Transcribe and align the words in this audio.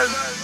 Amen. 0.00 0.39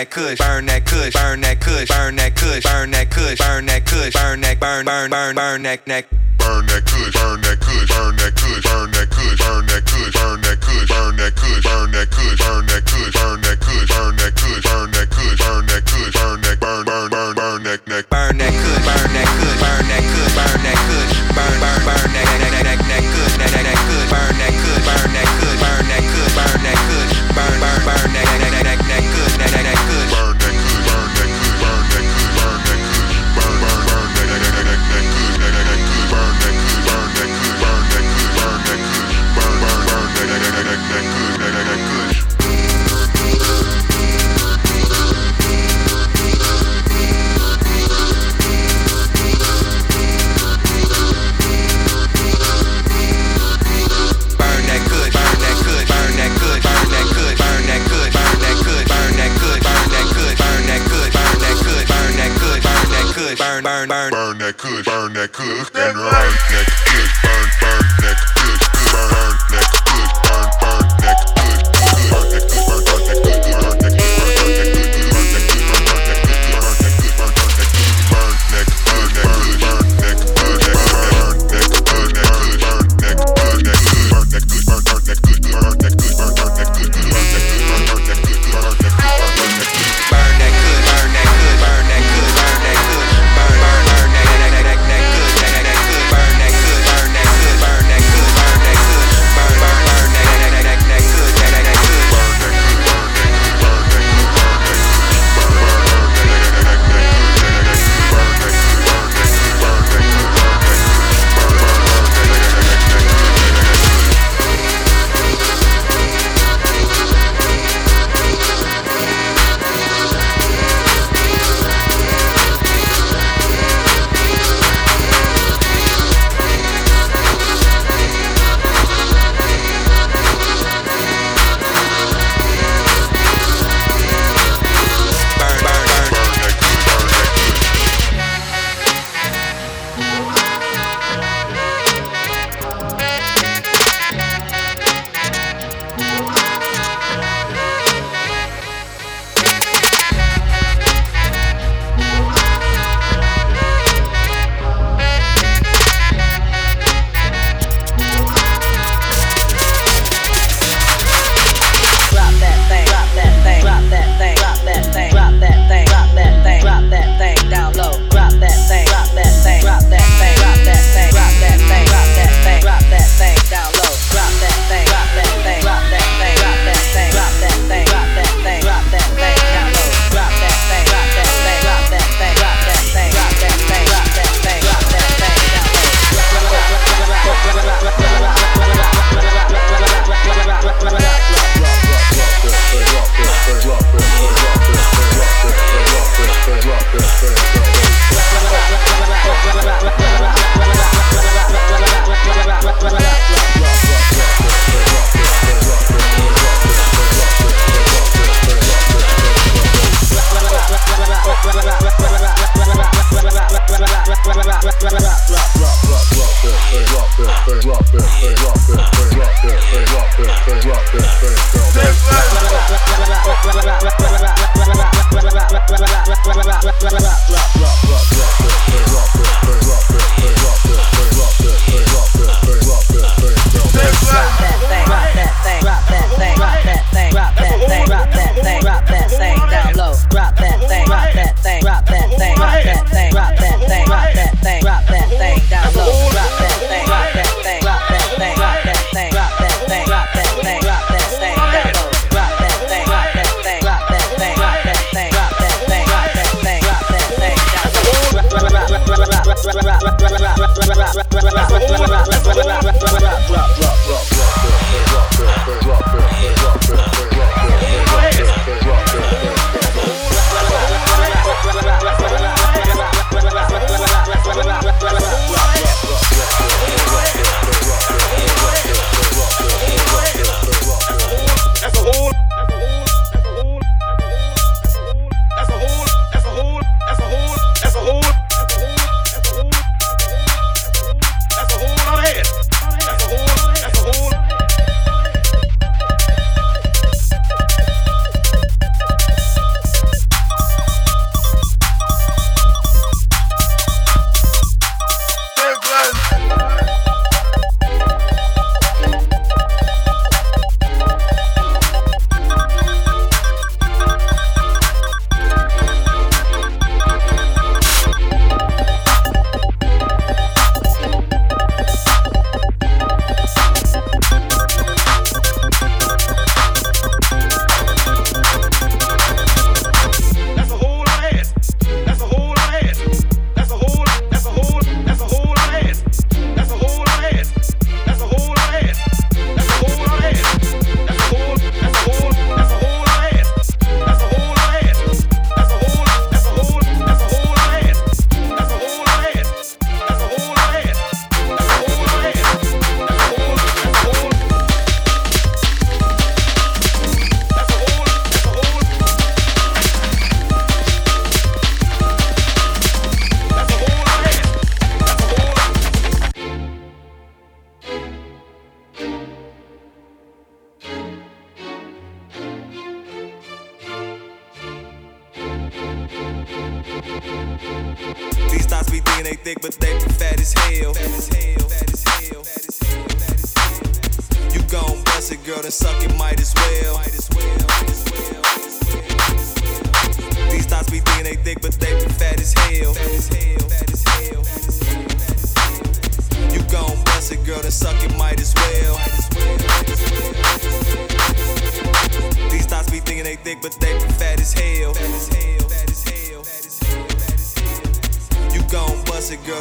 that 0.00 0.10
kush, 0.10 0.38
burn 0.38 0.64
that 0.64 0.86
kush, 0.86 1.12
burn 1.12 1.40
that 1.42 1.60
kush, 1.60 1.88
burn 1.88 2.16
that 2.16 2.34
kush, 2.34 2.64
burn 2.64 2.90
that 2.90 3.10
kush, 3.10 3.38
burn 3.38 3.66
that 3.66 3.84
kush, 3.84 4.14
burn 4.14 4.40
that 4.40 4.58
burn, 4.58 4.86
burn, 4.86 5.10
burn, 5.10 5.36
burn 5.36 5.62
that 5.62 5.86
neck. 5.86 6.06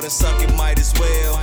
and 0.09 0.13
suck 0.13 0.41
it, 0.41 0.51
might 0.57 0.79
as 0.79 0.91
well. 0.99 1.37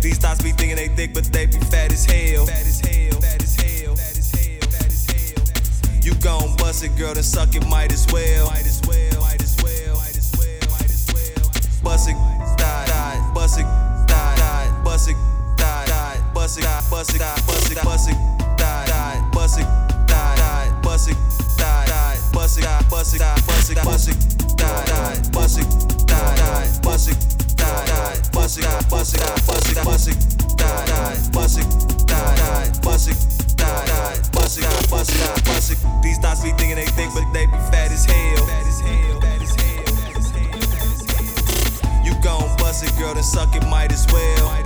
These 0.00 0.18
thoughts 0.18 0.42
be 0.42 0.50
thinking 0.50 0.74
they 0.74 0.88
thick, 0.88 1.14
but 1.14 1.24
they 1.26 1.46
be 1.46 1.58
fat 1.70 1.92
as 1.92 2.04
hell. 2.04 2.44
You 6.02 6.14
gon' 6.16 6.56
bust 6.56 6.82
it, 6.82 6.96
girl, 6.96 7.14
then 7.14 7.22
suck 7.22 7.54
it, 7.54 7.64
might 7.68 7.92
as 7.92 8.10
well. 8.12 8.48
Bust 11.82 12.08
it, 12.08 12.14
die, 12.58 12.86
die, 12.86 13.30
bust 13.34 13.58
it, 13.58 13.66
die, 14.08 14.36
die, 14.36 14.82
bust 14.84 15.08
it, 15.08 15.16
die, 15.56 15.86
die, 15.86 16.20
bust 16.34 16.58
it, 16.58 16.64
bust 16.90 17.14
it, 17.14 17.20
bust 17.46 17.70
it, 17.70 17.82
bust 17.82 18.10
it, 18.10 18.16
die, 18.56 18.86
die, 18.86 19.30
bust 19.32 19.58
it, 19.58 19.66
die, 20.06 20.36
die, 20.36 20.80
bust 20.82 21.10
it, 21.10 21.16
die, 21.58 21.86
die, 21.86 22.18
bust 22.32 22.58
it, 22.58 22.64
bust 22.90 23.14
it, 23.14 23.20
bust 23.46 23.70
it, 23.70 23.84
bust 23.84 24.08
it. 24.08 24.31
These 36.02 36.18
thoughts 36.18 36.42
be 36.42 36.50
thinking 36.50 36.76
they 36.76 36.86
think, 36.86 37.14
but 37.14 37.24
they 37.32 37.46
be 37.46 37.52
fat 37.70 37.90
as 37.90 38.04
hell. 38.04 38.44
You 42.04 42.12
gon' 42.22 42.56
bust 42.58 42.84
it, 42.84 42.92
girl, 42.98 43.14
then 43.14 43.22
suck 43.22 43.54
it, 43.56 43.66
might 43.68 43.92
as 43.92 44.06
well. 44.12 44.62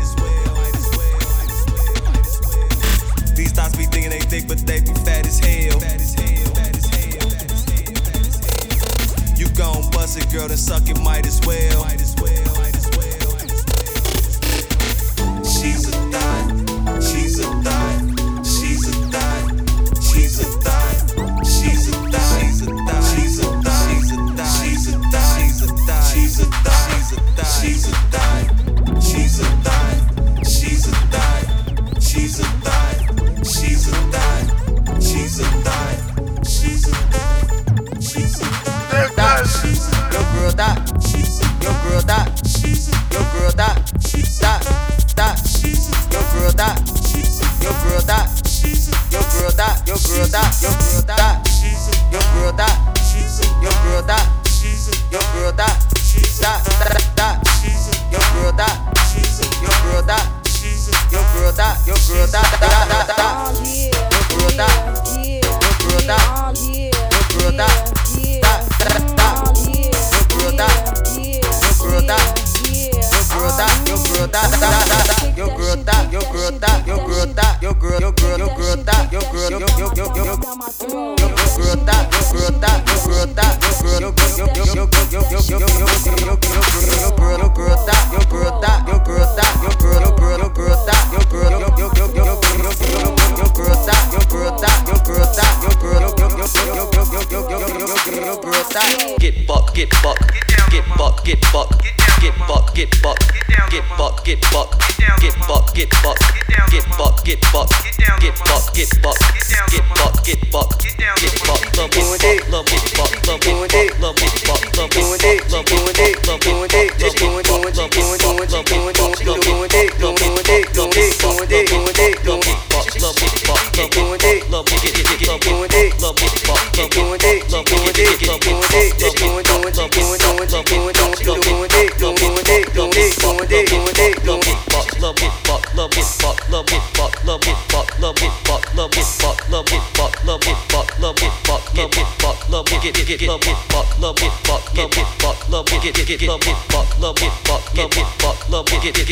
These 3.37 3.53
thoughts 3.53 3.77
be 3.77 3.85
thinking 3.85 4.11
they 4.11 4.21
think, 4.21 4.49
but 4.49 4.59
they 4.67 4.81
be 4.81 4.95
fat 5.05 5.27
as 5.27 5.39
hell. 5.39 6.46
gon' 9.57 9.91
bust 9.91 10.19
it, 10.19 10.31
girl, 10.31 10.49
then 10.49 10.57
suck 10.57 10.89
it, 10.89 11.01
might 11.03 11.27
as 11.27 11.41
well. 11.47 12.06
Your 41.67 41.75
girl 41.83 42.01
that, 42.03 42.31
Your 43.11 43.23
girl 43.35 43.51
that, 43.57 43.75
that, 44.39 44.63
that, 45.17 45.35
yo 46.13 46.21
girl 46.31 46.53
that, 46.53 46.79
Your 47.61 47.73
girl 47.83 48.01
that, 48.07 48.31
yo 49.11 49.19
girl 49.19 49.51
that, 49.51 49.83
yo 49.85 49.97
girl 49.97 50.27
that, 50.29 50.63
yo 50.63 50.71
girl 50.71 51.03
that, 51.07 51.43
yo 52.13 52.21
girl 52.21 52.53
that. 52.53 52.86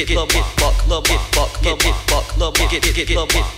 get 0.07 0.17
get 0.17 0.29
get 0.29 0.45
fuck, 0.61 0.87
love 0.89 1.05
get 1.05 1.21
fuck, 1.33 1.63
love 1.63 1.79
get 1.79 1.95
fuck, 2.07 2.37
love 2.37 2.55
get 2.55 2.83
get 2.83 3.07
get 3.07 3.17
love 3.17 3.54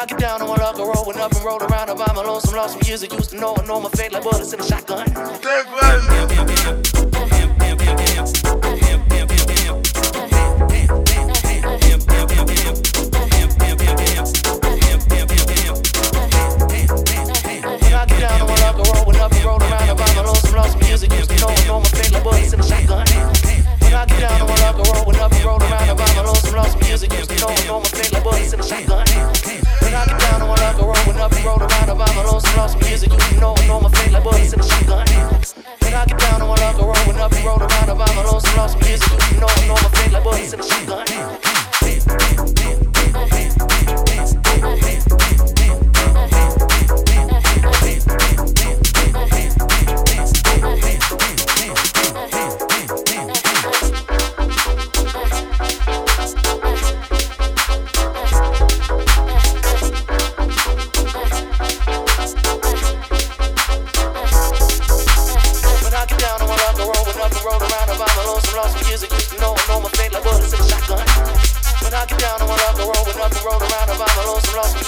I 0.00 0.06
get 0.06 0.18
down, 0.18 0.40
I'ma 0.40 0.54
rock 0.54 0.78
and 0.78 0.86
roll, 0.88 1.10
and 1.10 1.20
up 1.20 1.30
and 1.30 1.44
roll 1.44 1.58
around. 1.58 1.90
If 1.90 2.00
I'm 2.00 2.16
lonesome 2.16 2.56
lost 2.56 2.72
some 2.72 2.80
years 2.88 3.04
I 3.04 3.14
used 3.14 3.30
to 3.30 3.36
know. 3.36 3.54
I 3.54 3.66
know 3.66 3.82
my 3.82 3.90
fate 3.90 4.12
like 4.14 4.22
bullets 4.22 4.50
in 4.54 4.60
a 4.60 4.64
shot. 4.66 4.79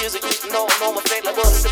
music, 0.03 0.24
no, 0.50 0.66
no, 0.80 0.92
my 0.94 1.00
fate 1.03 1.24
like 1.24 1.36
what 1.36 1.46
is 1.46 1.64
it? 1.64 1.72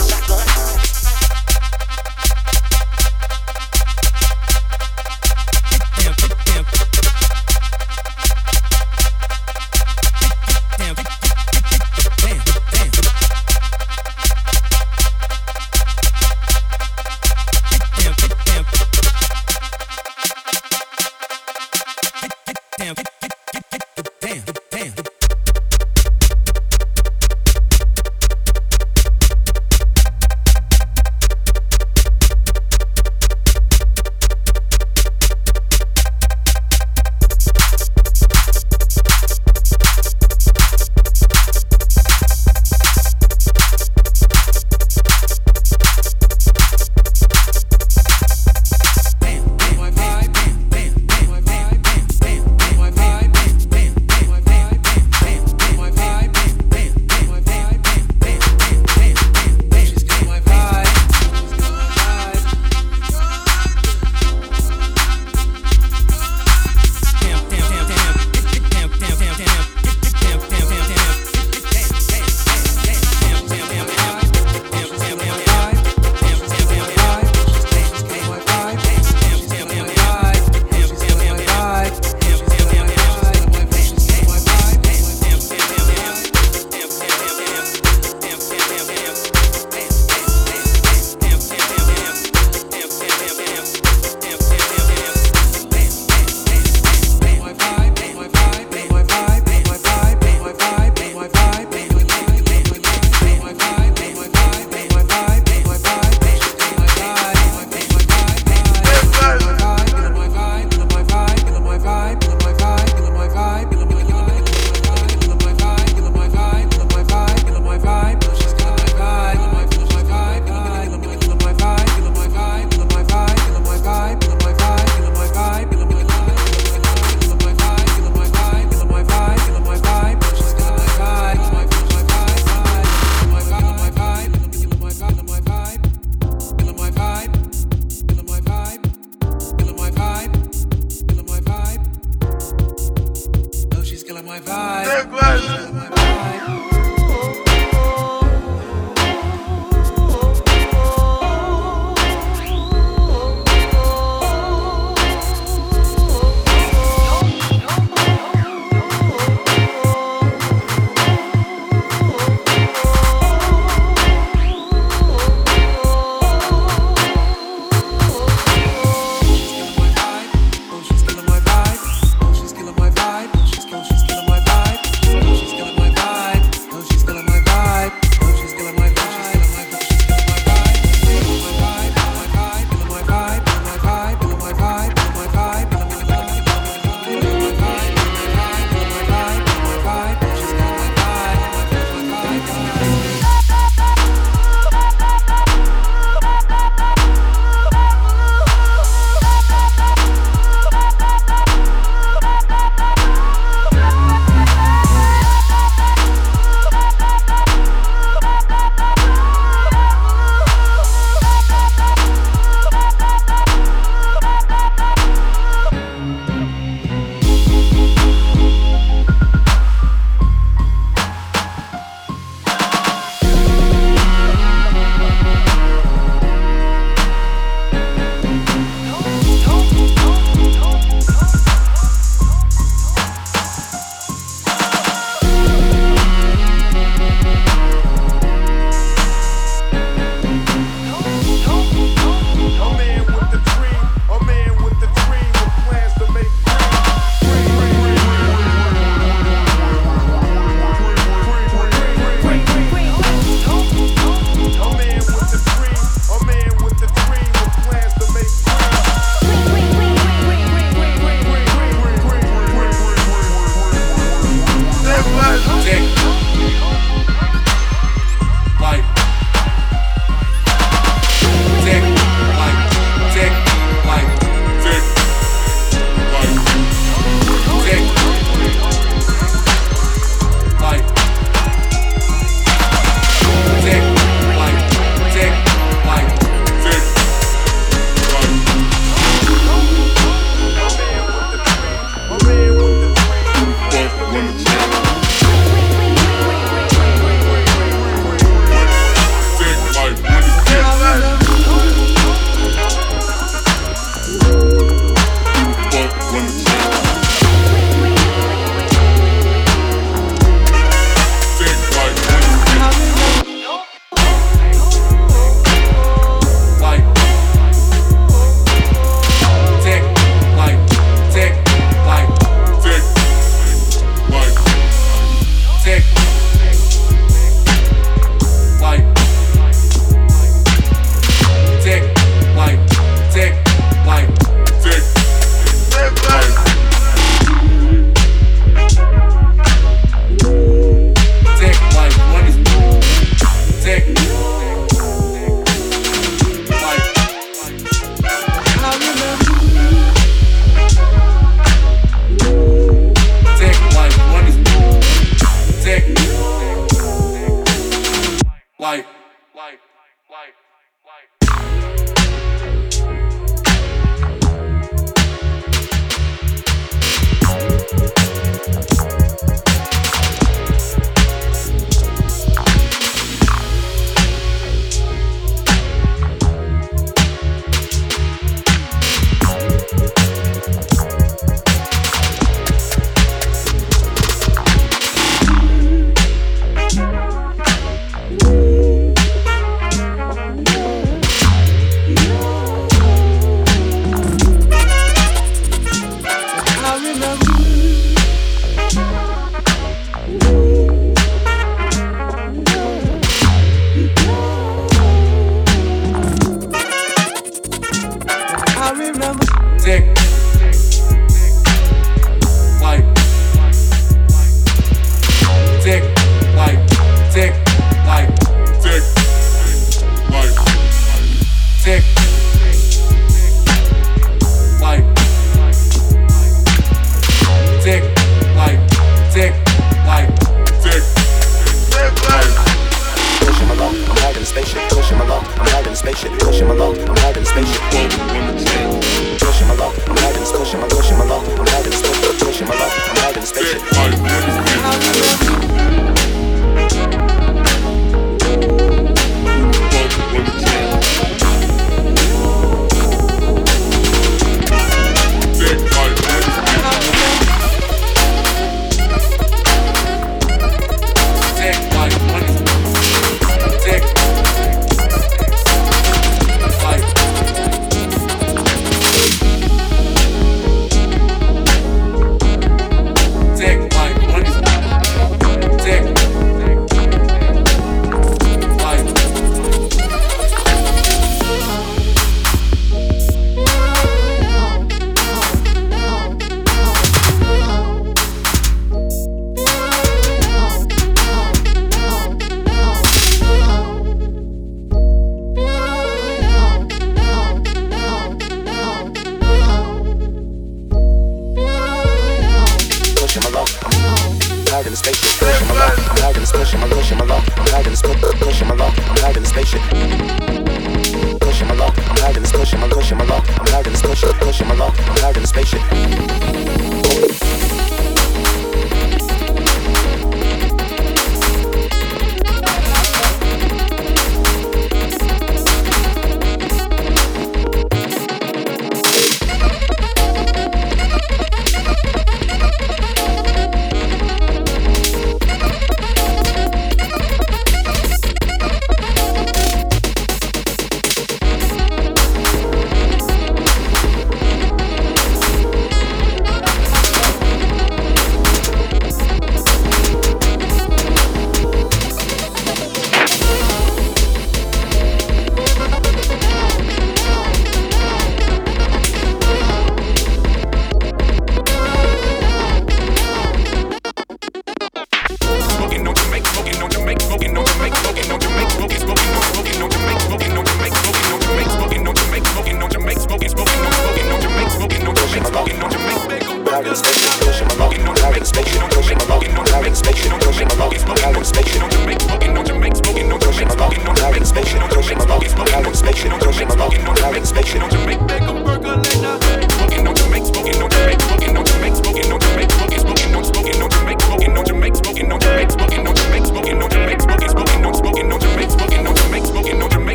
spit. 443.30 443.62
On 443.78 444.09